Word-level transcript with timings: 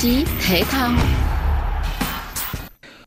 chí 0.00 0.24
thể 0.46 0.62
thao. 0.64 0.90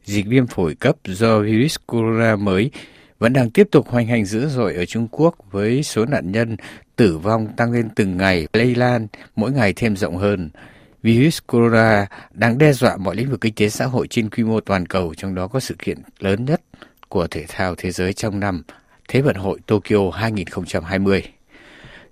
Dịch 0.05 0.25
viêm 0.27 0.47
phổi 0.47 0.75
cấp 0.75 0.95
do 1.05 1.39
virus 1.39 1.75
corona 1.87 2.35
mới 2.35 2.71
vẫn 3.19 3.33
đang 3.33 3.49
tiếp 3.49 3.67
tục 3.71 3.89
hoành 3.89 4.07
hành 4.07 4.25
dữ 4.25 4.47
dội 4.47 4.75
ở 4.75 4.85
Trung 4.85 5.07
Quốc 5.11 5.35
với 5.51 5.83
số 5.83 6.05
nạn 6.05 6.31
nhân 6.31 6.57
tử 6.95 7.17
vong 7.17 7.47
tăng 7.57 7.71
lên 7.71 7.89
từng 7.95 8.17
ngày, 8.17 8.47
lây 8.53 8.75
lan 8.75 9.07
mỗi 9.35 9.51
ngày 9.51 9.73
thêm 9.75 9.95
rộng 9.95 10.17
hơn. 10.17 10.49
Virus 11.03 11.39
corona 11.47 12.07
đang 12.31 12.57
đe 12.57 12.73
dọa 12.73 12.97
mọi 12.97 13.15
lĩnh 13.15 13.29
vực 13.29 13.41
kinh 13.41 13.53
tế 13.55 13.69
xã 13.69 13.85
hội 13.85 14.07
trên 14.07 14.29
quy 14.29 14.43
mô 14.43 14.59
toàn 14.59 14.85
cầu, 14.85 15.13
trong 15.17 15.35
đó 15.35 15.47
có 15.47 15.59
sự 15.59 15.75
kiện 15.79 15.97
lớn 16.19 16.45
nhất 16.45 16.61
của 17.09 17.27
thể 17.27 17.45
thao 17.47 17.75
thế 17.75 17.91
giới 17.91 18.13
trong 18.13 18.39
năm 18.39 18.63
Thế 19.07 19.21
vận 19.21 19.35
hội 19.35 19.59
Tokyo 19.65 20.09
2020. 20.13 21.23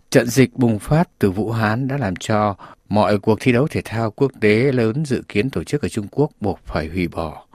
Trận 0.09 0.27
dịch 0.27 0.53
bùng 0.53 0.79
phát 0.79 1.09
từ 1.19 1.31
Vũ 1.31 1.51
Hán 1.51 1.87
đã 1.87 1.97
làm 1.97 2.15
cho 2.15 2.55
mọi 2.91 3.19
cuộc 3.19 3.39
thi 3.41 3.51
đấu 3.51 3.67
thể 3.67 3.81
thao 3.85 4.11
quốc 4.11 4.31
tế 4.41 4.71
lớn 4.71 5.05
dự 5.05 5.23
kiến 5.27 5.49
tổ 5.49 5.63
chức 5.63 5.81
ở 5.81 5.89
Trung 5.89 6.07
Quốc 6.11 6.31
buộc 6.41 6.59
phải 6.65 6.87
hủy 6.87 7.07
bỏ. 7.07 7.45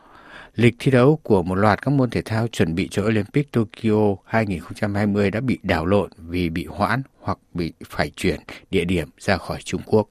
Lịch 0.55 0.75
thi 0.79 0.91
đấu 0.91 1.19
của 1.23 1.43
một 1.43 1.55
loạt 1.55 1.83
các 1.83 1.91
môn 1.91 2.11
thể 2.11 2.23
thao 2.23 2.49
chuẩn 2.49 2.75
bị 2.75 2.89
cho 2.91 3.03
Olympic 3.03 3.53
Tokyo 3.53 4.17
2020 4.25 5.31
đã 5.31 5.41
bị 5.41 5.59
đảo 5.63 5.87
lộn 5.87 6.11
vì 6.19 6.49
bị 6.49 6.67
hoãn 6.67 7.03
hoặc 7.21 7.39
bị 7.55 7.73
phải 7.85 8.11
chuyển 8.17 8.41
địa 8.71 8.85
điểm 8.85 9.09
ra 9.19 9.37
khỏi 9.37 9.59
Trung 9.65 9.83
Quốc. 9.87 10.09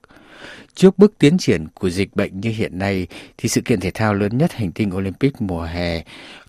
Trước 0.73 0.97
bước 0.97 1.13
tiến 1.19 1.37
triển 1.37 1.67
của 1.73 1.89
dịch 1.89 2.15
bệnh 2.15 2.39
như 2.39 2.49
hiện 2.49 2.79
nay, 2.79 3.07
thì 3.37 3.49
sự 3.49 3.61
kiện 3.61 3.79
thể 3.79 3.91
thao 3.91 4.13
lớn 4.13 4.37
nhất 4.37 4.53
hành 4.53 4.71
tinh 4.71 4.95
Olympic 4.95 5.41
mùa 5.41 5.61
hè 5.61 6.03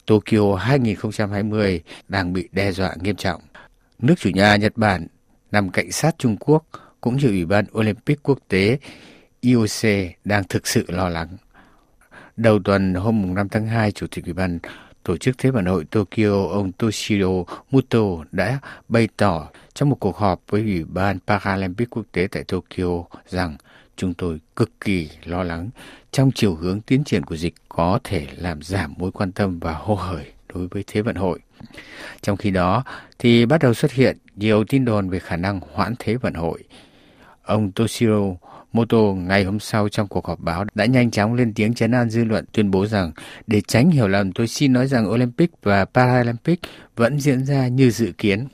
Tokyo 0.07 0.55
2020 0.59 1.80
đang 2.09 2.33
bị 2.33 2.49
đe 2.52 2.73
dọa 2.73 2.95
nghiêm 3.02 3.16
trọng. 3.16 3.43
Nước 3.99 4.15
chủ 4.19 4.30
nhà 4.30 4.57
Nhật 4.57 4.77
Bản 4.77 5.07
nằm 5.52 5.69
cạnh 5.69 5.93
sát 5.93 6.15
Trung 6.19 6.37
Quốc 6.41 6.65
cũng 7.06 7.16
như 7.16 7.28
Ủy 7.28 7.45
ban 7.45 7.65
Olympic 7.79 8.23
quốc 8.23 8.38
tế 8.49 8.79
IOC 9.40 9.82
đang 10.24 10.45
thực 10.49 10.66
sự 10.66 10.85
lo 10.88 11.09
lắng. 11.09 11.29
Đầu 12.37 12.59
tuần 12.59 12.95
hôm 12.95 13.35
5 13.35 13.48
tháng 13.48 13.66
2, 13.66 13.93
Chủ 13.93 14.07
tịch 14.07 14.24
Ủy 14.24 14.35
ban 14.35 14.59
Tổ 15.02 15.16
chức 15.16 15.38
Thế 15.38 15.51
vận 15.51 15.65
hội 15.65 15.85
Tokyo 15.85 16.46
ông 16.51 16.73
Toshiro 16.73 17.29
Muto 17.71 17.98
đã 18.32 18.59
bày 18.88 19.09
tỏ 19.16 19.48
trong 19.74 19.90
một 19.90 19.96
cuộc 20.01 20.16
họp 20.16 20.40
với 20.48 20.60
Ủy 20.60 20.85
ban 20.85 21.18
Paralympic 21.26 21.90
quốc 21.90 22.02
tế 22.13 22.29
tại 22.30 22.45
Tokyo 22.45 23.04
rằng 23.29 23.57
chúng 23.96 24.15
tôi 24.15 24.41
cực 24.57 24.70
kỳ 24.80 25.09
lo 25.24 25.43
lắng 25.43 25.70
trong 26.13 26.30
chiều 26.35 26.54
hướng 26.54 26.80
tiến 26.80 27.04
triển 27.04 27.24
của 27.24 27.37
dịch 27.37 27.54
có 27.68 27.98
thể 28.04 28.26
làm 28.37 28.63
giảm 28.63 28.95
mối 28.98 29.13
quan 29.13 29.32
tâm 29.32 29.59
và 29.59 29.73
hô 29.73 29.95
hởi 29.95 30.32
đối 30.54 30.68
với 30.68 30.85
Thế 30.87 31.02
vận 31.02 31.16
hội. 31.16 31.38
Trong 32.23 32.37
khi 32.37 32.51
đó, 32.51 32.85
thì 33.18 33.46
bắt 33.46 33.63
đầu 33.63 33.74
xuất 33.74 33.93
hiện 33.93 34.18
nhiều 34.37 34.65
tin 34.65 34.85
đồn 34.85 35.09
về 35.09 35.18
khả 35.18 35.37
năng 35.37 35.60
hoãn 35.73 35.95
Thế 35.98 36.15
vận 36.15 36.35
hội. 36.35 36.65
Ông 37.47 37.73
Toshiro 37.73 38.21
Moto 38.73 38.99
ngày 38.99 39.45
hôm 39.45 39.61
sau 39.61 39.89
trong 39.89 40.09
cuộc 40.09 40.27
họp 40.27 40.41
báo 40.41 40.65
đã 40.75 40.87
nhanh 40.87 41.11
chóng 41.11 41.35
lên 41.35 41.55
tiếng 41.55 41.75
chấn 41.75 41.93
an 41.93 42.11
dư 42.11 42.25
luận, 42.25 42.45
tuyên 42.53 42.71
bố 42.71 42.87
rằng 42.87 43.13
để 43.47 43.61
tránh 43.61 43.91
hiểu 43.91 44.09
lầm, 44.09 44.33
tôi 44.33 44.49
xin 44.49 44.73
nói 44.73 44.87
rằng 44.87 45.11
Olympic 45.11 45.51
và 45.63 45.85
Paralympic 45.85 46.61
vẫn 46.97 47.21
diễn 47.21 47.45
ra 47.45 47.69
như 47.69 47.91
dự 47.91 48.13
kiến. 48.19 48.49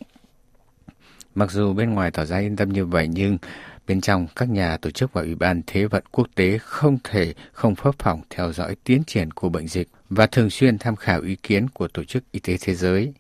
Mặc 1.35 1.51
dù 1.51 1.73
bên 1.73 1.91
ngoài 1.91 2.11
tỏ 2.11 2.25
ra 2.25 2.39
yên 2.39 2.57
tâm 2.57 2.69
như 2.69 2.87
vậy, 2.87 3.09
nhưng 3.09 3.39
bên 3.87 4.01
trong 4.01 4.27
các 4.37 4.49
nhà 4.49 4.77
tổ 4.77 4.91
chức 4.91 5.13
và 5.13 5.23
Ủy 5.23 5.35
ban 5.35 5.63
Thế 5.67 5.85
vận 5.85 6.05
quốc 6.11 6.29
tế 6.35 6.59
không 6.59 6.99
thể 7.05 7.35
không 7.53 7.75
phấp 7.75 7.95
phỏng 7.99 8.21
theo 8.31 8.53
dõi 8.53 8.77
tiến 8.85 9.03
triển 9.07 9.31
của 9.31 9.49
bệnh 9.49 9.69
dịch 9.69 9.89
và 10.11 10.27
thường 10.27 10.51
xuyên 10.51 10.79
tham 10.79 10.97
khảo 10.97 11.21
ý 11.21 11.37
kiến 11.43 11.69
của 11.69 11.89
Tổ 11.89 12.05
chức 12.05 12.25
Y 12.33 12.41
tế 12.41 12.57
Thế 12.61 12.75
giới. 12.75 13.13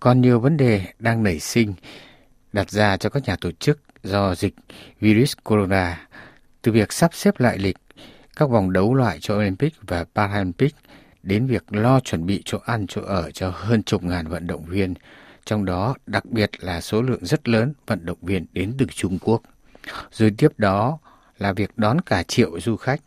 Còn 0.00 0.20
nhiều 0.20 0.40
vấn 0.40 0.56
đề 0.56 0.82
đang 0.98 1.22
nảy 1.22 1.38
sinh 1.38 1.74
đặt 2.52 2.70
ra 2.70 2.96
cho 2.96 3.10
các 3.10 3.22
nhà 3.26 3.36
tổ 3.40 3.50
chức 3.52 3.78
do 4.06 4.34
dịch 4.34 4.54
virus 5.00 5.32
corona, 5.44 6.06
từ 6.62 6.72
việc 6.72 6.92
sắp 6.92 7.14
xếp 7.14 7.40
lại 7.40 7.58
lịch 7.58 7.76
các 8.36 8.50
vòng 8.50 8.72
đấu 8.72 8.94
loại 8.94 9.18
cho 9.20 9.36
Olympic 9.36 9.74
và 9.82 10.04
Paralympic 10.14 10.74
đến 11.22 11.46
việc 11.46 11.64
lo 11.70 12.00
chuẩn 12.00 12.26
bị 12.26 12.42
chỗ 12.44 12.58
ăn 12.64 12.86
chỗ 12.88 13.02
ở 13.02 13.30
cho 13.30 13.52
hơn 13.54 13.82
chục 13.82 14.02
ngàn 14.02 14.28
vận 14.28 14.46
động 14.46 14.64
viên, 14.64 14.94
trong 15.44 15.64
đó 15.64 15.94
đặc 16.06 16.24
biệt 16.24 16.50
là 16.58 16.80
số 16.80 17.02
lượng 17.02 17.26
rất 17.26 17.48
lớn 17.48 17.72
vận 17.86 18.06
động 18.06 18.18
viên 18.22 18.46
đến 18.52 18.74
từ 18.78 18.86
Trung 18.94 19.18
Quốc. 19.18 19.42
Rồi 20.12 20.32
tiếp 20.38 20.48
đó 20.58 20.98
là 21.38 21.52
việc 21.52 21.70
đón 21.76 22.00
cả 22.00 22.22
triệu 22.22 22.60
du 22.60 22.76
khách. 22.76 23.00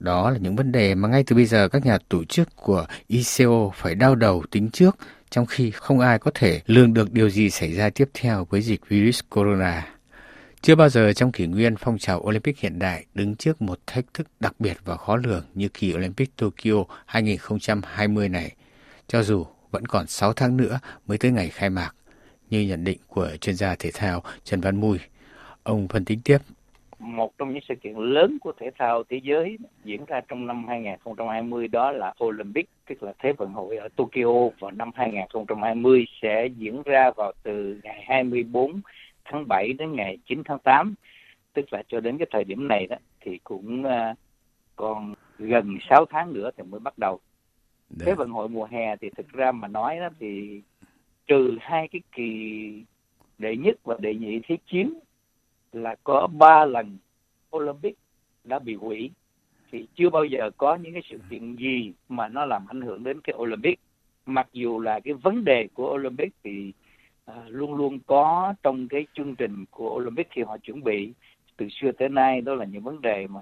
Đó 0.00 0.30
là 0.30 0.38
những 0.38 0.56
vấn 0.56 0.72
đề 0.72 0.94
mà 0.94 1.08
ngay 1.08 1.24
từ 1.26 1.36
bây 1.36 1.44
giờ 1.44 1.68
các 1.68 1.86
nhà 1.86 1.98
tổ 2.08 2.24
chức 2.24 2.56
của 2.56 2.86
ICO 3.06 3.70
phải 3.74 3.94
đau 3.94 4.14
đầu 4.14 4.44
tính 4.50 4.70
trước 4.70 4.96
trong 5.30 5.46
khi 5.46 5.70
không 5.70 6.00
ai 6.00 6.18
có 6.18 6.30
thể 6.34 6.60
lường 6.66 6.94
được 6.94 7.12
điều 7.12 7.30
gì 7.30 7.50
xảy 7.50 7.72
ra 7.72 7.90
tiếp 7.90 8.08
theo 8.14 8.46
với 8.50 8.62
dịch 8.62 8.88
virus 8.88 9.20
corona. 9.30 9.97
Chưa 10.60 10.74
bao 10.74 10.88
giờ 10.88 11.12
trong 11.12 11.32
kỷ 11.32 11.46
nguyên 11.46 11.74
phong 11.78 11.98
trào 11.98 12.20
Olympic 12.20 12.58
hiện 12.58 12.78
đại 12.78 13.04
đứng 13.14 13.36
trước 13.36 13.62
một 13.62 13.78
thách 13.86 14.04
thức 14.14 14.26
đặc 14.40 14.54
biệt 14.58 14.76
và 14.84 14.96
khó 14.96 15.16
lường 15.16 15.44
như 15.54 15.68
kỳ 15.68 15.94
Olympic 15.94 16.36
Tokyo 16.36 16.84
2020 17.06 18.28
này, 18.28 18.52
cho 19.06 19.22
dù 19.22 19.46
vẫn 19.70 19.86
còn 19.86 20.06
6 20.06 20.32
tháng 20.32 20.56
nữa 20.56 20.78
mới 21.06 21.18
tới 21.18 21.30
ngày 21.30 21.48
khai 21.48 21.70
mạc, 21.70 21.90
như 22.50 22.60
nhận 22.60 22.84
định 22.84 22.98
của 23.08 23.28
chuyên 23.40 23.56
gia 23.56 23.74
thể 23.78 23.90
thao 23.94 24.22
Trần 24.44 24.60
Văn 24.60 24.80
Mui. 24.80 24.98
Ông 25.62 25.88
phân 25.88 26.04
tích 26.04 26.18
tiếp 26.24 26.38
một 26.98 27.32
trong 27.38 27.54
những 27.54 27.62
sự 27.68 27.74
kiện 27.74 27.96
lớn 27.96 28.38
của 28.40 28.52
thể 28.60 28.70
thao 28.78 29.02
thế 29.10 29.20
giới 29.22 29.58
diễn 29.84 30.04
ra 30.04 30.20
trong 30.28 30.46
năm 30.46 30.64
2020 30.68 31.68
đó 31.68 31.92
là 31.92 32.14
Olympic, 32.24 32.68
tức 32.88 33.02
là 33.02 33.12
Thế 33.22 33.32
vận 33.32 33.52
hội 33.52 33.76
ở 33.76 33.88
Tokyo 33.96 34.48
vào 34.60 34.70
năm 34.70 34.90
2020 34.94 36.06
sẽ 36.22 36.48
diễn 36.56 36.82
ra 36.82 37.10
vào 37.16 37.32
từ 37.42 37.80
ngày 37.82 38.04
24 38.08 38.80
tháng 39.28 39.48
7 39.48 39.72
đến 39.72 39.92
ngày 39.92 40.18
9 40.26 40.42
tháng 40.44 40.58
8, 40.58 40.94
tức 41.52 41.72
là 41.72 41.82
cho 41.88 42.00
đến 42.00 42.18
cái 42.18 42.26
thời 42.30 42.44
điểm 42.44 42.68
này 42.68 42.86
đó 42.86 42.96
thì 43.20 43.38
cũng 43.44 43.84
uh, 43.84 44.18
còn 44.76 45.14
gần 45.38 45.78
6 45.90 46.06
tháng 46.06 46.32
nữa 46.32 46.50
thì 46.56 46.62
mới 46.62 46.80
bắt 46.80 46.98
đầu. 46.98 47.20
Đấy. 47.90 48.06
Thế 48.06 48.14
vận 48.14 48.30
hội 48.30 48.48
mùa 48.48 48.64
hè 48.70 48.96
thì 48.96 49.10
thực 49.16 49.32
ra 49.32 49.52
mà 49.52 49.68
nói 49.68 49.98
đó 49.98 50.08
thì 50.18 50.62
trừ 51.26 51.56
hai 51.60 51.88
cái 51.88 52.00
kỳ 52.12 52.72
đệ 53.38 53.56
nhất 53.56 53.76
và 53.84 53.96
đệ 54.00 54.14
nhị 54.14 54.40
thế 54.48 54.56
chiến 54.66 54.94
là 55.72 55.94
có 56.04 56.26
ba 56.26 56.64
lần 56.64 56.98
Olympic 57.56 57.96
đã 58.44 58.58
bị 58.58 58.74
hủy 58.74 59.10
thì 59.72 59.86
chưa 59.94 60.10
bao 60.10 60.24
giờ 60.24 60.50
có 60.56 60.76
những 60.76 60.92
cái 60.92 61.02
sự 61.10 61.18
kiện 61.30 61.56
gì 61.56 61.92
mà 62.08 62.28
nó 62.28 62.46
làm 62.46 62.66
ảnh 62.68 62.80
hưởng 62.80 63.04
đến 63.04 63.20
cái 63.20 63.34
Olympic 63.38 63.80
mặc 64.26 64.48
dù 64.52 64.80
là 64.80 65.00
cái 65.00 65.14
vấn 65.14 65.44
đề 65.44 65.68
của 65.74 65.94
Olympic 65.94 66.32
thì 66.44 66.72
À, 67.34 67.42
luôn 67.48 67.74
luôn 67.74 67.98
có 68.06 68.54
trong 68.62 68.88
cái 68.88 69.06
chương 69.14 69.34
trình 69.34 69.64
của 69.70 69.90
Olympic 69.94 70.28
khi 70.30 70.42
họ 70.42 70.58
chuẩn 70.58 70.84
bị 70.84 71.12
từ 71.56 71.68
xưa 71.68 71.92
tới 71.92 72.08
nay. 72.08 72.40
Đó 72.40 72.54
là 72.54 72.64
những 72.64 72.82
vấn 72.82 73.00
đề 73.00 73.26
mà 73.26 73.40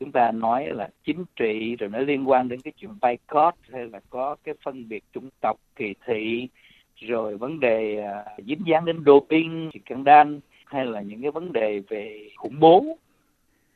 chúng 0.00 0.12
ta 0.12 0.32
nói 0.32 0.68
là 0.70 0.88
chính 1.04 1.24
trị 1.36 1.76
rồi 1.76 1.90
nó 1.90 1.98
liên 1.98 2.30
quan 2.30 2.48
đến 2.48 2.60
cái 2.60 2.72
chuyện 2.76 2.90
boycott 3.00 3.54
hay 3.72 3.86
là 3.86 4.00
có 4.10 4.36
cái 4.44 4.54
phân 4.62 4.88
biệt 4.88 5.04
chủng 5.12 5.28
tộc 5.40 5.56
kỳ 5.76 5.94
thị 6.06 6.48
rồi 6.96 7.36
vấn 7.36 7.60
đề 7.60 8.04
uh, 8.38 8.44
dính 8.46 8.62
dáng 8.66 8.84
đến 8.84 9.02
doping 9.06 9.70
scandal 9.84 10.36
hay 10.64 10.86
là 10.86 11.00
những 11.00 11.22
cái 11.22 11.30
vấn 11.30 11.52
đề 11.52 11.82
về 11.88 12.28
khủng 12.36 12.60
bố 12.60 12.96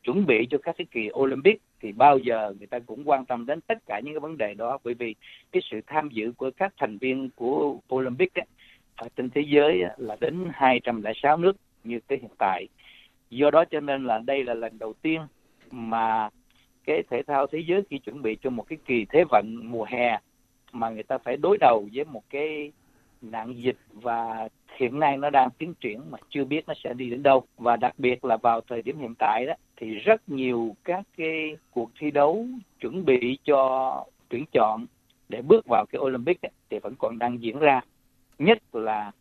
chuẩn 0.05 0.27
bị 0.27 0.47
cho 0.51 0.59
các 0.59 0.75
cái 0.79 0.87
kỳ 0.91 1.11
Olympic 1.13 1.61
thì 1.81 1.93
bao 1.93 2.19
giờ 2.19 2.55
người 2.59 2.67
ta 2.67 2.79
cũng 2.79 3.03
quan 3.05 3.25
tâm 3.25 3.47
đến 3.47 3.61
tất 3.61 3.79
cả 3.87 4.01
những 4.05 4.15
cái 4.15 4.21
vấn 4.21 4.37
đề 4.39 4.55
đó. 4.55 4.79
Bởi 4.85 4.95
vì 4.95 5.15
cái 5.53 5.63
sự 5.71 5.81
tham 5.87 6.09
dự 6.09 6.33
của 6.37 6.51
các 6.57 6.73
thành 6.79 6.99
viên 6.99 7.31
của 7.37 7.77
Olympic 7.95 8.35
ấy, 8.35 8.47
thế 9.43 9.49
giới 9.49 9.85
là 9.97 10.17
đến 10.21 10.49
206 10.53 11.37
nước 11.37 11.57
như 11.85 12.01
tới 12.07 12.19
hiện 12.19 12.31
tại. 12.39 12.69
Do 13.31 13.51
đó 13.51 13.65
cho 13.65 13.81
nên 13.81 14.05
là 14.05 14.19
đây 14.19 14.45
là 14.45 14.55
lần 14.55 14.79
đầu 14.79 14.93
tiên 15.03 15.21
mà 15.71 16.29
cái 16.85 17.03
thể 17.11 17.23
thao 17.23 17.47
thế 17.47 17.59
giới 17.67 17.83
khi 17.91 17.99
chuẩn 17.99 18.23
bị 18.23 18.37
cho 18.43 18.51
một 18.51 18.69
cái 18.69 18.79
kỳ 18.87 19.07
thế 19.09 19.25
vận 19.31 19.57
mùa 19.63 19.85
hè 19.89 20.19
mà 20.73 20.91
người 20.91 21.03
ta 21.03 21.19
phải 21.19 21.37
đối 21.37 21.59
đầu 21.61 21.89
với 21.93 22.05
một 22.05 22.23
cái 22.31 22.73
nạn 23.23 23.55
dịch 23.57 23.77
và 23.93 24.49
hiện 24.77 24.99
nay 25.01 25.17
nó 25.17 25.31
đang 25.31 25.49
tiến 25.59 25.75
triển 25.75 26.01
mà 26.11 26.19
chưa 26.31 26.45
biết 26.45 26.69
nó 26.69 26.75
sẽ 26.85 26.95
đi 26.95 27.11
đến 27.11 27.23
đâu 27.23 27.43
và 27.59 27.77
đặc 27.77 27.95
biệt 27.99 28.25
là 28.25 28.37
vào 28.37 28.61
thời 28.61 28.83
điểm 28.83 28.99
hiện 28.99 29.15
tại 29.19 29.47
đó 29.47 29.55
thì 29.77 29.95
rất 29.95 30.29
nhiều 30.29 30.77
các 30.85 31.05
cái 31.17 31.57
cuộc 31.71 31.91
thi 31.99 32.11
đấu 32.11 32.47
chuẩn 32.81 33.05
bị 33.05 33.39
cho 33.45 34.05
tuyển 34.29 34.45
chọn 34.53 34.87
để 35.29 35.43
bước 35.43 35.67
vào 35.69 35.87
cái 35.93 36.01
Olympic 36.01 36.43
ấy, 36.43 36.53
thì 36.71 36.79
vẫn 36.79 36.95
còn 36.99 37.19
đang 37.19 37.43
diễn 37.43 37.59
ra 37.59 37.81
nhất 38.39 38.59
là 38.73 39.13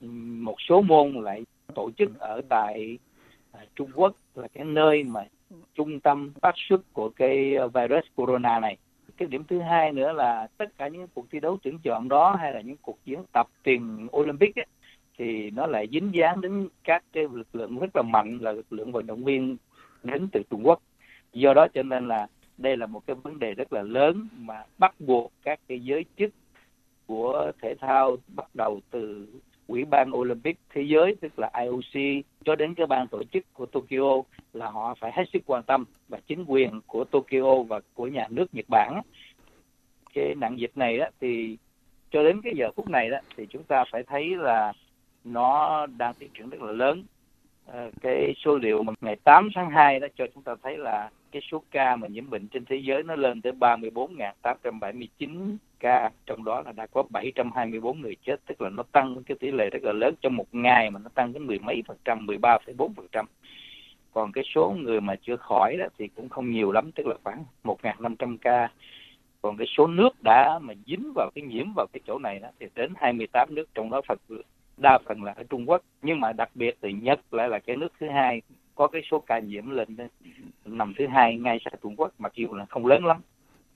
một 0.00 0.56
số 0.68 0.82
môn 0.82 1.12
lại 1.12 1.44
tổ 1.74 1.90
chức 1.98 2.18
ở 2.18 2.40
tại 2.48 2.98
à, 3.52 3.60
Trung 3.74 3.90
Quốc 3.94 4.12
là 4.34 4.48
cái 4.48 4.64
nơi 4.64 5.04
mà 5.04 5.24
trung 5.74 6.00
tâm 6.00 6.32
phát 6.42 6.54
xuất 6.56 6.92
của 6.92 7.08
cái 7.08 7.54
virus 7.74 8.04
corona 8.14 8.60
này 8.60 8.76
cái 9.16 9.28
điểm 9.28 9.44
thứ 9.44 9.60
hai 9.60 9.92
nữa 9.92 10.12
là 10.12 10.48
tất 10.56 10.78
cả 10.78 10.88
những 10.88 11.06
cuộc 11.14 11.26
thi 11.30 11.40
đấu 11.40 11.58
tuyển 11.62 11.78
chọn 11.78 12.08
đó 12.08 12.36
hay 12.40 12.52
là 12.52 12.60
những 12.60 12.76
cuộc 12.82 12.98
diễn 13.04 13.20
tập 13.32 13.48
tiền 13.62 14.06
Olympic 14.16 14.56
ấy, 14.56 14.66
thì 15.18 15.50
nó 15.50 15.66
lại 15.66 15.88
dính 15.92 16.10
dáng 16.14 16.40
đến 16.40 16.68
các 16.84 17.04
cái 17.12 17.24
lực 17.32 17.54
lượng 17.54 17.78
rất 17.78 17.96
là 17.96 18.02
mạnh 18.02 18.38
là 18.40 18.52
lực 18.52 18.72
lượng 18.72 18.92
vận 18.92 19.06
động 19.06 19.24
viên 19.24 19.56
đến 20.02 20.28
từ 20.32 20.42
Trung 20.50 20.66
Quốc. 20.66 20.82
Do 21.32 21.54
đó 21.54 21.66
cho 21.74 21.82
nên 21.82 22.08
là 22.08 22.26
đây 22.58 22.76
là 22.76 22.86
một 22.86 23.06
cái 23.06 23.16
vấn 23.22 23.38
đề 23.38 23.54
rất 23.54 23.72
là 23.72 23.82
lớn 23.82 24.28
mà 24.38 24.62
bắt 24.78 25.00
buộc 25.00 25.32
các 25.42 25.60
cái 25.68 25.80
giới 25.80 26.04
chức 26.16 26.30
của 27.06 27.52
thể 27.62 27.74
thao 27.80 28.16
bắt 28.36 28.46
đầu 28.54 28.80
từ 28.90 29.26
Ủy 29.66 29.84
ban 29.84 30.10
Olympic 30.14 30.58
thế 30.70 30.82
giới, 30.82 31.16
tức 31.20 31.38
là 31.38 31.50
IOC 31.54 32.24
cho 32.44 32.56
đến 32.56 32.74
cái 32.74 32.86
ban 32.86 33.08
tổ 33.08 33.22
chức 33.32 33.44
của 33.52 33.66
Tokyo 33.66 34.22
là 34.52 34.70
họ 34.70 34.94
phải 35.00 35.12
hết 35.14 35.24
sức 35.32 35.42
quan 35.46 35.62
tâm 35.62 35.84
và 36.08 36.18
chính 36.26 36.44
quyền 36.46 36.80
của 36.86 37.04
Tokyo 37.04 37.62
và 37.68 37.80
của 37.94 38.06
nhà 38.06 38.26
nước 38.30 38.54
Nhật 38.54 38.66
Bản. 38.68 39.00
Cái 40.14 40.34
nạn 40.34 40.58
dịch 40.58 40.72
này 40.74 40.98
đó 40.98 41.06
thì 41.20 41.56
cho 42.10 42.22
đến 42.22 42.40
cái 42.42 42.52
giờ 42.56 42.70
phút 42.76 42.88
này 42.88 43.10
đó 43.10 43.18
thì 43.36 43.46
chúng 43.50 43.64
ta 43.64 43.84
phải 43.92 44.02
thấy 44.02 44.36
là 44.36 44.72
nó 45.24 45.86
đang 45.86 46.14
tiến 46.14 46.30
triển 46.34 46.50
rất 46.50 46.62
là 46.62 46.72
lớn. 46.72 47.04
Ờ, 47.66 47.90
cái 48.00 48.34
số 48.44 48.58
liệu 48.58 48.82
mà 48.82 48.92
ngày 49.00 49.16
8 49.24 49.48
tháng 49.54 49.70
2 49.70 50.00
đó 50.00 50.06
cho 50.16 50.26
chúng 50.34 50.42
ta 50.42 50.54
thấy 50.62 50.76
là 50.76 51.10
cái 51.32 51.42
số 51.50 51.62
ca 51.70 51.96
mà 51.96 52.08
nhiễm 52.08 52.30
bệnh 52.30 52.48
trên 52.48 52.64
thế 52.64 52.76
giới 52.76 53.02
nó 53.02 53.16
lên 53.16 53.42
tới 53.42 53.52
34.879 53.52 55.56
ca 55.80 56.10
trong 56.26 56.44
đó 56.44 56.62
là 56.66 56.72
đã 56.72 56.86
có 56.86 57.02
724 57.10 58.00
người 58.00 58.16
chết 58.22 58.36
tức 58.46 58.60
là 58.60 58.70
nó 58.70 58.82
tăng 58.92 59.22
cái 59.26 59.36
tỷ 59.40 59.50
lệ 59.50 59.70
rất 59.70 59.82
là 59.82 59.92
lớn. 59.92 60.14
Trong 60.20 60.36
một 60.36 60.46
ngày 60.52 60.90
mà 60.90 61.00
nó 61.04 61.08
tăng 61.14 61.32
đến 61.32 61.46
mười 61.46 61.58
mấy 61.58 61.82
phần 61.86 61.96
trăm 62.04 62.26
13,4 62.26 62.92
phần 62.96 63.06
trăm. 63.12 63.26
Còn 64.12 64.32
cái 64.32 64.44
số 64.54 64.76
người 64.78 65.00
mà 65.00 65.16
chưa 65.22 65.36
khỏi 65.36 65.76
đó 65.76 65.86
thì 65.98 66.08
cũng 66.08 66.28
không 66.28 66.50
nhiều 66.50 66.72
lắm 66.72 66.92
tức 66.92 67.06
là 67.06 67.14
khoảng 67.24 67.44
1.500 67.64 68.36
ca. 68.40 68.68
Còn 69.42 69.56
cái 69.56 69.66
số 69.76 69.86
nước 69.86 70.22
đã 70.22 70.58
mà 70.62 70.74
dính 70.86 71.12
vào 71.14 71.30
cái 71.34 71.44
nhiễm 71.44 71.66
vào 71.76 71.86
cái 71.92 72.00
chỗ 72.06 72.18
này 72.18 72.38
đó 72.38 72.48
thì 72.60 72.66
đến 72.74 72.92
28 72.96 73.54
nước 73.54 73.68
trong 73.74 73.90
đó 73.90 74.00
phần 74.08 74.18
đa 74.76 74.98
phần 74.98 75.22
là 75.22 75.32
ở 75.32 75.44
Trung 75.50 75.68
Quốc. 75.68 75.82
Nhưng 76.02 76.20
mà 76.20 76.32
đặc 76.32 76.50
biệt 76.54 76.76
thì 76.82 76.92
Nhật 76.92 77.34
lại 77.34 77.48
là 77.48 77.58
cái 77.58 77.76
nước 77.76 77.92
thứ 78.00 78.08
hai 78.08 78.42
có 78.74 78.86
cái 78.86 79.02
số 79.10 79.20
ca 79.20 79.38
nhiễm 79.38 79.70
lên 79.70 79.96
nằm 80.64 80.94
thứ 80.98 81.06
hai 81.06 81.36
ngay 81.36 81.58
sau 81.64 81.72
Trung 81.82 81.96
Quốc 81.96 82.12
mặc 82.18 82.32
dù 82.34 82.54
là 82.54 82.64
không 82.64 82.86
lớn 82.86 83.04
lắm 83.04 83.20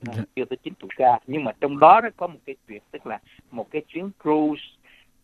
dạ. 0.01 0.13
chưa 0.37 0.45
tới 0.45 0.57
90 0.63 0.89
ca 0.97 1.21
nhưng 1.27 1.45
mà 1.45 1.53
trong 1.61 1.79
đó, 1.79 2.01
đó 2.01 2.09
có 2.17 2.27
một 2.27 2.39
cái 2.47 2.57
chuyện 2.69 2.83
tức 2.91 3.07
là 3.07 3.19
một 3.51 3.71
cái 3.71 3.83
chuyến 3.89 4.11
cruise 4.23 4.65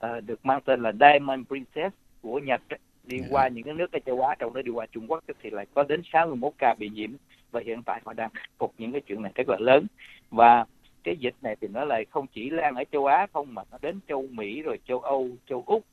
uh, 0.06 0.24
được 0.26 0.46
mang 0.46 0.60
tên 0.64 0.82
là 0.82 0.92
Diamond 1.00 1.46
Princess 1.48 1.94
của 2.22 2.38
Nhật 2.38 2.60
đi 3.04 3.16
yeah. 3.16 3.30
Dạ. 3.30 3.36
qua 3.36 3.48
những 3.48 3.64
cái 3.64 3.74
nước 3.74 3.92
ở 3.92 3.98
châu 4.06 4.20
Á 4.20 4.34
trong 4.38 4.54
đó 4.54 4.62
đi 4.62 4.70
qua 4.70 4.86
Trung 4.86 5.06
Quốc 5.08 5.24
thì 5.42 5.50
lại 5.50 5.66
có 5.74 5.82
đến 5.82 6.02
61 6.12 6.52
ca 6.58 6.74
bị 6.78 6.88
nhiễm 6.88 7.10
và 7.50 7.60
hiện 7.64 7.82
tại 7.82 8.00
họ 8.04 8.12
đang 8.12 8.30
khắc 8.30 8.50
phục 8.58 8.74
những 8.78 8.92
cái 8.92 9.00
chuyện 9.00 9.22
này 9.22 9.32
rất 9.34 9.48
là 9.48 9.56
lớn 9.60 9.86
và 10.30 10.64
cái 11.04 11.16
dịch 11.16 11.34
này 11.42 11.56
thì 11.60 11.68
nó 11.68 11.84
lại 11.84 12.04
không 12.10 12.26
chỉ 12.26 12.50
lan 12.50 12.74
ở 12.74 12.84
châu 12.92 13.06
Á 13.06 13.26
không 13.32 13.54
mà 13.54 13.62
nó 13.70 13.78
đến 13.82 14.00
châu 14.08 14.26
Mỹ 14.30 14.62
rồi 14.62 14.78
châu 14.88 15.00
Âu 15.00 15.28
châu 15.48 15.64
Úc 15.66 15.84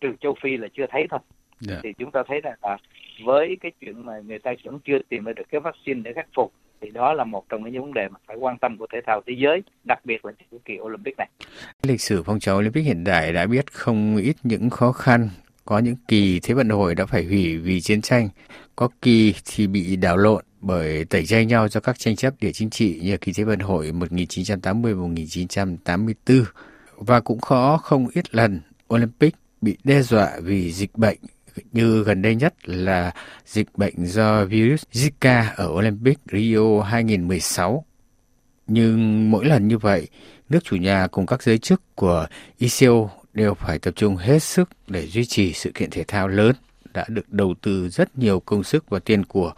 trừ 0.00 0.12
châu 0.20 0.34
Phi 0.42 0.56
là 0.56 0.68
chưa 0.74 0.86
thấy 0.88 1.06
thôi 1.10 1.20
yeah. 1.22 1.60
Dạ. 1.60 1.80
thì 1.82 1.92
chúng 1.92 2.10
ta 2.10 2.22
thấy 2.26 2.40
rằng 2.40 2.58
là 2.62 2.76
với 3.24 3.56
cái 3.60 3.72
chuyện 3.80 4.06
mà 4.06 4.20
người 4.26 4.38
ta 4.38 4.54
vẫn 4.64 4.78
chưa 4.84 4.98
tìm 5.08 5.24
ra 5.24 5.32
được 5.32 5.42
cái 5.50 5.60
vaccine 5.60 6.00
để 6.04 6.12
khắc 6.12 6.28
phục 6.34 6.52
thì 6.80 6.90
đó 6.90 7.12
là 7.12 7.24
một 7.24 7.44
trong 7.48 7.72
những 7.72 7.82
vấn 7.82 7.94
đề 7.94 8.08
mà 8.08 8.18
phải 8.26 8.36
quan 8.36 8.58
tâm 8.58 8.76
của 8.78 8.86
thể 8.92 8.98
thao 9.06 9.22
thế 9.26 9.34
giới, 9.38 9.62
đặc 9.84 9.98
biệt 10.04 10.24
là 10.24 10.32
trong 10.50 10.60
kỳ 10.64 10.78
Olympic 10.80 11.14
này. 11.18 11.28
Lịch 11.82 12.00
sử 12.00 12.22
phong 12.22 12.40
trào 12.40 12.58
Olympic 12.58 12.84
hiện 12.84 13.04
đại 13.04 13.32
đã 13.32 13.46
biết 13.46 13.72
không 13.72 14.16
ít 14.16 14.36
những 14.42 14.70
khó 14.70 14.92
khăn, 14.92 15.28
có 15.64 15.78
những 15.78 15.96
kỳ 16.08 16.40
Thế 16.40 16.54
vận 16.54 16.68
hội 16.68 16.94
đã 16.94 17.06
phải 17.06 17.24
hủy 17.24 17.58
vì 17.58 17.80
chiến 17.80 18.02
tranh, 18.02 18.28
có 18.76 18.88
kỳ 19.02 19.34
thì 19.44 19.66
bị 19.66 19.96
đảo 19.96 20.16
lộn 20.16 20.44
bởi 20.60 21.04
tẩy 21.04 21.26
chay 21.26 21.46
nhau 21.46 21.68
do 21.68 21.80
các 21.80 21.98
tranh 21.98 22.16
chấp 22.16 22.34
địa 22.40 22.52
chính 22.52 22.70
trị 22.70 23.00
như 23.02 23.16
kỳ 23.16 23.32
Thế 23.32 23.44
vận 23.44 23.58
hội 23.58 23.92
1980-1984 23.92 26.44
và 26.96 27.20
cũng 27.20 27.40
khó 27.40 27.76
không 27.76 28.06
ít 28.14 28.34
lần 28.34 28.60
Olympic 28.94 29.34
bị 29.60 29.76
đe 29.84 30.02
dọa 30.02 30.30
vì 30.42 30.72
dịch 30.72 30.90
bệnh 30.94 31.18
như 31.72 32.02
gần 32.02 32.22
đây 32.22 32.34
nhất 32.34 32.54
là 32.64 33.12
dịch 33.46 33.68
bệnh 33.74 34.06
do 34.06 34.44
virus 34.44 34.82
Zika 34.92 35.44
ở 35.56 35.68
Olympic 35.68 36.18
Rio 36.32 36.80
2016. 36.80 37.84
Nhưng 38.66 39.30
mỗi 39.30 39.44
lần 39.44 39.68
như 39.68 39.78
vậy, 39.78 40.08
nước 40.48 40.64
chủ 40.64 40.76
nhà 40.76 41.06
cùng 41.06 41.26
các 41.26 41.42
giới 41.42 41.58
chức 41.58 41.82
của 41.94 42.26
ICO 42.58 43.10
đều 43.34 43.54
phải 43.54 43.78
tập 43.78 43.94
trung 43.96 44.16
hết 44.16 44.38
sức 44.38 44.68
để 44.86 45.06
duy 45.06 45.24
trì 45.24 45.52
sự 45.52 45.70
kiện 45.74 45.90
thể 45.90 46.04
thao 46.08 46.28
lớn 46.28 46.54
đã 46.94 47.04
được 47.08 47.32
đầu 47.32 47.54
tư 47.62 47.88
rất 47.88 48.18
nhiều 48.18 48.40
công 48.40 48.64
sức 48.64 48.90
và 48.90 48.98
tiền 48.98 49.24
của 49.24 49.52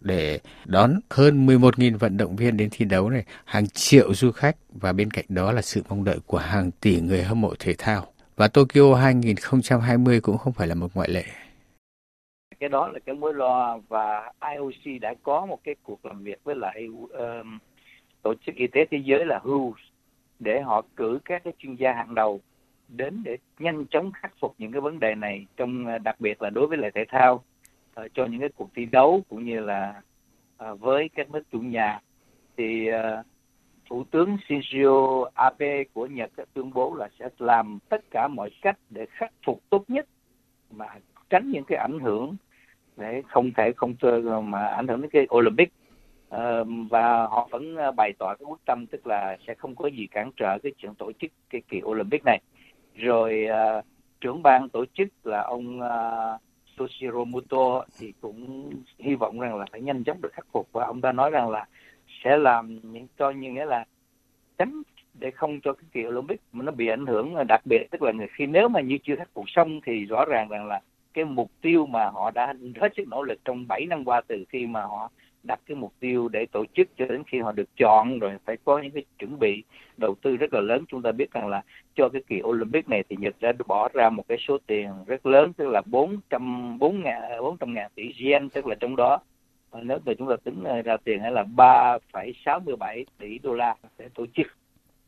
để 0.00 0.40
đón 0.64 1.00
hơn 1.10 1.46
11.000 1.46 1.98
vận 1.98 2.16
động 2.16 2.36
viên 2.36 2.56
đến 2.56 2.68
thi 2.72 2.84
đấu 2.84 3.10
này, 3.10 3.24
hàng 3.44 3.68
triệu 3.68 4.14
du 4.14 4.32
khách 4.32 4.56
và 4.72 4.92
bên 4.92 5.10
cạnh 5.10 5.24
đó 5.28 5.52
là 5.52 5.62
sự 5.62 5.82
mong 5.88 6.04
đợi 6.04 6.18
của 6.26 6.38
hàng 6.38 6.70
tỷ 6.70 7.00
người 7.00 7.22
hâm 7.22 7.40
mộ 7.40 7.54
thể 7.58 7.74
thao. 7.78 8.12
Và 8.40 8.48
Tokyo 8.48 8.94
2020 8.94 10.20
cũng 10.20 10.38
không 10.38 10.52
phải 10.52 10.66
là 10.66 10.74
một 10.74 10.88
ngoại 10.94 11.08
lệ. 11.10 11.24
Cái 12.60 12.68
đó 12.68 12.88
là 12.88 12.98
cái 12.98 13.14
mối 13.14 13.34
lo 13.34 13.78
và 13.88 14.32
IOC 14.54 15.00
đã 15.00 15.14
có 15.22 15.46
một 15.46 15.58
cái 15.64 15.74
cuộc 15.82 16.04
làm 16.04 16.22
việc 16.22 16.44
với 16.44 16.56
lại 16.56 16.86
um, 17.10 17.58
tổ 18.22 18.34
chức 18.46 18.54
y 18.54 18.66
tế 18.66 18.84
thế 18.90 18.98
giới 19.04 19.24
là 19.24 19.40
WHO 19.44 19.72
để 20.38 20.60
họ 20.60 20.82
cử 20.96 21.18
các 21.24 21.44
cái 21.44 21.52
chuyên 21.58 21.74
gia 21.74 21.92
hàng 21.92 22.14
đầu 22.14 22.40
đến 22.88 23.22
để 23.24 23.36
nhanh 23.58 23.86
chóng 23.90 24.12
khắc 24.12 24.32
phục 24.40 24.54
những 24.58 24.72
cái 24.72 24.80
vấn 24.80 25.00
đề 25.00 25.14
này 25.14 25.46
trong 25.56 25.86
ờ, 25.86 25.98
đặc 25.98 26.20
biệt 26.20 26.42
là 26.42 26.50
đối 26.50 26.66
với 26.66 26.78
lại 26.78 26.90
thể 26.94 27.04
thao 27.08 27.34
uh, 27.34 28.06
cho 28.14 28.26
những 28.26 28.40
cái 28.40 28.50
cuộc 28.56 28.70
thi 28.74 28.86
đấu 28.86 29.22
cũng 29.28 29.44
như 29.44 29.60
là 29.60 30.02
uh, 30.70 30.80
với 30.80 31.08
các 31.14 31.30
nước 31.30 31.42
chủ 31.52 31.58
nhà 31.58 32.00
thì 32.56 32.88
uh, 32.90 33.26
Thủ 33.90 34.04
tướng 34.10 34.36
Shinzo 34.48 35.24
Abe 35.34 35.84
của 35.84 36.06
Nhật 36.06 36.30
đã 36.36 36.44
tuyên 36.54 36.70
bố 36.74 36.94
là 36.94 37.08
sẽ 37.18 37.28
làm 37.38 37.78
tất 37.88 38.00
cả 38.10 38.28
mọi 38.28 38.50
cách 38.62 38.78
để 38.90 39.06
khắc 39.10 39.32
phục 39.46 39.60
tốt 39.70 39.84
nhất 39.88 40.06
mà 40.70 40.86
tránh 41.30 41.50
những 41.50 41.64
cái 41.64 41.78
ảnh 41.78 42.00
hưởng 42.00 42.36
để 42.96 43.22
không 43.28 43.50
thể 43.56 43.72
không 43.76 43.94
mà 44.42 44.66
ảnh 44.66 44.88
hưởng 44.88 45.00
đến 45.00 45.10
cái 45.10 45.26
Olympic. 45.34 45.72
Ờ, 46.28 46.64
và 46.90 47.26
họ 47.26 47.48
vẫn 47.50 47.76
ờ, 47.76 47.92
bày 47.92 48.12
tỏ 48.18 48.34
cái 48.34 48.44
quyết 48.46 48.64
tâm 48.64 48.86
tức 48.86 49.06
là 49.06 49.36
sẽ 49.46 49.54
không 49.54 49.74
có 49.74 49.88
gì 49.88 50.06
cản 50.06 50.30
trở 50.36 50.58
cái 50.62 50.72
chuyện 50.78 50.94
tổ 50.94 51.12
chức 51.12 51.30
cái 51.50 51.62
kỳ 51.68 51.80
Olympic 51.84 52.22
này. 52.24 52.40
Rồi 52.94 53.44
ờ, 53.44 53.82
trưởng 54.20 54.42
ban 54.42 54.68
tổ 54.68 54.84
chức 54.94 55.08
là 55.24 55.40
ông 55.42 55.80
Toshiro 56.76 57.24
Muto 57.24 57.84
thì 57.98 58.12
cũng 58.20 58.70
hy 58.98 59.14
vọng 59.14 59.40
rằng 59.40 59.56
là 59.56 59.66
phải 59.72 59.80
nhanh 59.80 60.04
chóng 60.04 60.20
được 60.22 60.32
khắc 60.32 60.46
phục. 60.52 60.68
Và 60.72 60.84
ông 60.84 61.00
ta 61.00 61.12
nói 61.12 61.30
rằng 61.30 61.50
là 61.50 61.66
sẽ 62.24 62.36
làm 62.36 62.78
những 62.82 63.06
cho 63.18 63.30
như 63.30 63.50
nghĩa 63.50 63.64
là 63.64 63.84
tránh 64.58 64.82
để 65.14 65.30
không 65.30 65.60
cho 65.60 65.72
cái 65.72 65.84
kỳ 65.92 66.06
Olympic 66.06 66.40
mà 66.52 66.64
nó 66.64 66.72
bị 66.72 66.86
ảnh 66.86 67.06
hưởng 67.06 67.34
đặc 67.48 67.60
biệt, 67.64 67.86
tức 67.90 68.02
là 68.02 68.12
khi 68.32 68.46
nếu 68.46 68.68
mà 68.68 68.80
như 68.80 68.98
chưa 69.02 69.16
khắc 69.16 69.28
phục 69.34 69.44
xong 69.50 69.80
thì 69.84 70.04
rõ 70.04 70.24
ràng 70.24 70.48
rằng 70.48 70.66
là 70.66 70.80
cái 71.14 71.24
mục 71.24 71.50
tiêu 71.60 71.86
mà 71.86 72.10
họ 72.10 72.30
đã 72.30 72.54
hết 72.80 72.92
sức 72.96 73.08
nỗ 73.08 73.22
lực 73.22 73.38
trong 73.44 73.66
7 73.68 73.86
năm 73.86 74.04
qua 74.04 74.20
từ 74.20 74.44
khi 74.48 74.66
mà 74.66 74.82
họ 74.82 75.10
đặt 75.42 75.60
cái 75.66 75.76
mục 75.76 75.92
tiêu 76.00 76.28
để 76.28 76.46
tổ 76.46 76.64
chức 76.74 76.88
cho 76.96 77.06
đến 77.06 77.22
khi 77.26 77.38
họ 77.38 77.52
được 77.52 77.68
chọn, 77.76 78.18
rồi 78.18 78.32
phải 78.44 78.56
có 78.64 78.78
những 78.78 78.90
cái 78.90 79.04
chuẩn 79.18 79.38
bị 79.38 79.62
đầu 79.96 80.14
tư 80.22 80.36
rất 80.36 80.54
là 80.54 80.60
lớn. 80.60 80.84
Chúng 80.88 81.02
ta 81.02 81.12
biết 81.12 81.32
rằng 81.32 81.48
là 81.48 81.62
cho 81.94 82.08
cái 82.08 82.22
kỳ 82.26 82.42
Olympic 82.42 82.88
này 82.88 83.04
thì 83.08 83.16
Nhật 83.18 83.34
đã 83.40 83.52
bỏ 83.66 83.88
ra 83.92 84.10
một 84.10 84.28
cái 84.28 84.38
số 84.48 84.58
tiền 84.66 84.90
rất 85.06 85.26
lớn, 85.26 85.52
tức 85.52 85.68
là 85.68 85.82
400 85.86 86.78
4 86.78 87.02
ngàn 87.02 87.22
400 87.40 87.74
ngàn 87.74 87.90
tỷ 87.94 88.14
yen, 88.18 88.48
tức 88.48 88.66
là 88.66 88.74
trong 88.80 88.96
đó 88.96 89.18
Ờ, 89.70 89.80
nếu 89.82 89.98
mà 90.06 90.12
chúng 90.18 90.28
ta 90.28 90.36
tính 90.44 90.64
ờ, 90.64 90.82
ra 90.82 90.96
tiền 91.04 91.22
là 91.22 91.44
3,67 91.56 93.04
tỷ 93.18 93.38
đô 93.38 93.54
la 93.54 93.74
để 93.98 94.08
tổ 94.14 94.26
chức 94.34 94.46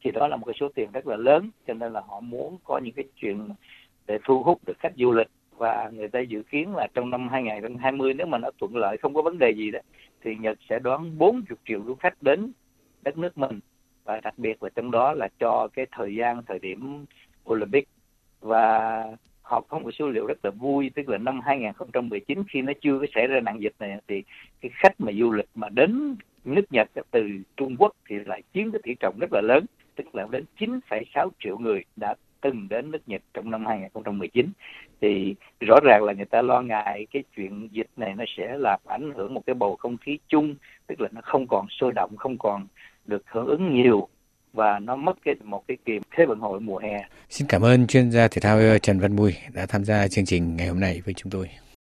thì 0.04 0.10
đó 0.10 0.28
là 0.28 0.36
một 0.36 0.46
cái 0.46 0.54
số 0.60 0.68
tiền 0.74 0.92
rất 0.92 1.06
là 1.06 1.16
lớn 1.16 1.50
cho 1.66 1.74
nên 1.74 1.92
là 1.92 2.00
họ 2.06 2.20
muốn 2.20 2.58
có 2.64 2.78
những 2.78 2.94
cái 2.94 3.04
chuyện 3.16 3.48
để 4.06 4.18
thu 4.24 4.42
hút 4.42 4.58
được 4.66 4.78
khách 4.78 4.92
du 4.96 5.12
lịch. 5.12 5.28
Và 5.56 5.90
người 5.94 6.08
ta 6.08 6.20
dự 6.20 6.42
kiến 6.42 6.74
là 6.74 6.86
trong 6.94 7.10
năm 7.10 7.28
2020 7.28 8.14
nếu 8.14 8.26
mà 8.26 8.38
nó 8.38 8.50
thuận 8.60 8.76
lợi 8.76 8.96
không 8.96 9.14
có 9.14 9.22
vấn 9.22 9.38
đề 9.38 9.50
gì 9.50 9.70
đó 9.70 9.78
thì 10.22 10.36
Nhật 10.36 10.58
sẽ 10.68 10.78
đón 10.78 11.18
40 11.18 11.42
triệu 11.64 11.82
du 11.86 11.94
khách 11.94 12.22
đến 12.22 12.52
đất 13.02 13.18
nước 13.18 13.38
mình. 13.38 13.60
Và 14.04 14.20
đặc 14.20 14.34
biệt 14.36 14.62
là 14.62 14.68
trong 14.74 14.90
đó 14.90 15.12
là 15.12 15.28
cho 15.40 15.68
cái 15.74 15.86
thời 15.92 16.14
gian 16.14 16.42
thời 16.46 16.58
điểm 16.58 17.04
Olympic. 17.50 17.88
Và 18.40 19.04
họ 19.52 19.60
có 19.60 19.78
một 19.78 19.90
số 19.90 20.08
liệu 20.08 20.26
rất 20.26 20.44
là 20.44 20.50
vui 20.50 20.90
tức 20.94 21.08
là 21.08 21.18
năm 21.18 21.40
2019 21.44 22.42
khi 22.48 22.62
nó 22.62 22.72
chưa 22.80 22.98
có 22.98 23.06
xảy 23.14 23.26
ra 23.26 23.40
nạn 23.40 23.60
dịch 23.60 23.72
này 23.78 23.98
thì 24.08 24.22
cái 24.60 24.70
khách 24.74 25.00
mà 25.00 25.12
du 25.12 25.32
lịch 25.32 25.48
mà 25.54 25.68
đến 25.68 26.16
nước 26.44 26.72
Nhật 26.72 26.88
từ 27.10 27.28
Trung 27.56 27.76
Quốc 27.78 27.92
thì 28.08 28.16
lại 28.26 28.42
chiếm 28.54 28.70
cái 28.72 28.80
tỷ 28.84 28.94
trọng 29.00 29.18
rất 29.18 29.32
là 29.32 29.40
lớn 29.40 29.66
tức 29.96 30.14
là 30.14 30.26
đến 30.30 30.44
9,6 30.58 31.30
triệu 31.38 31.58
người 31.58 31.84
đã 31.96 32.14
từng 32.40 32.68
đến 32.70 32.90
nước 32.90 33.02
Nhật 33.06 33.22
trong 33.34 33.50
năm 33.50 33.66
2019 33.66 34.46
thì 35.00 35.34
rõ 35.60 35.78
ràng 35.84 36.02
là 36.04 36.12
người 36.12 36.24
ta 36.24 36.42
lo 36.42 36.60
ngại 36.60 37.06
cái 37.10 37.24
chuyện 37.36 37.68
dịch 37.72 37.90
này 37.96 38.14
nó 38.16 38.24
sẽ 38.36 38.56
làm 38.58 38.80
ảnh 38.86 39.12
hưởng 39.16 39.34
một 39.34 39.42
cái 39.46 39.54
bầu 39.54 39.76
không 39.76 39.96
khí 39.96 40.18
chung 40.28 40.54
tức 40.86 41.00
là 41.00 41.08
nó 41.12 41.20
không 41.24 41.46
còn 41.46 41.66
sôi 41.70 41.92
động 41.92 42.16
không 42.16 42.38
còn 42.38 42.66
được 43.06 43.22
hưởng 43.26 43.46
ứng 43.46 43.74
nhiều 43.74 44.08
và 44.52 44.78
nó 44.78 44.96
mất 44.96 45.12
cái, 45.24 45.34
một 45.44 45.62
cái 45.68 45.76
kỳ 45.84 45.92
thế 46.16 46.26
vận 46.26 46.40
hội 46.40 46.60
mùa 46.60 46.78
hè. 46.78 47.04
Xin 47.30 47.48
cảm 47.48 47.62
ơn 47.62 47.86
chuyên 47.86 48.10
gia 48.10 48.28
thể 48.28 48.40
thao 48.40 48.78
Trần 48.82 49.00
Văn 49.00 49.16
Bùi 49.16 49.34
đã 49.52 49.66
tham 49.66 49.84
gia 49.84 50.08
chương 50.08 50.26
trình 50.26 50.56
ngày 50.56 50.68
hôm 50.68 50.80
nay 50.80 51.02
với 51.04 51.14
chúng 51.14 51.30
tôi. 51.30 51.48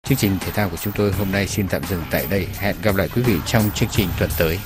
Chương 0.06 0.18
trình 0.18 0.32
thể 0.40 0.52
thao 0.54 0.68
của 0.68 0.76
chúng 0.76 0.92
tôi 0.97 1.12
hôm 1.12 1.32
nay 1.32 1.47
xin 1.47 1.66
tạm 1.71 1.82
dừng 1.85 2.02
tại 2.11 2.26
đây. 2.30 2.47
Hẹn 2.61 2.76
gặp 2.82 2.97
lại 2.97 3.09
quý 3.14 3.23
vị 3.23 3.35
trong 3.47 3.62
chương 3.75 3.88
trình 3.88 4.09
tuần 4.18 4.30
tới. 4.38 4.59